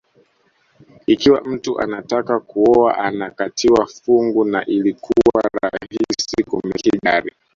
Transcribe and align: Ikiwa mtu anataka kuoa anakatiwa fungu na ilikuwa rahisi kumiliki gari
Ikiwa 1.05 1.41
mtu 1.41 1.79
anataka 1.79 2.39
kuoa 2.39 2.97
anakatiwa 2.97 3.85
fungu 3.85 4.43
na 4.45 4.65
ilikuwa 4.65 5.43
rahisi 5.61 6.43
kumiliki 6.49 6.99
gari 7.03 7.33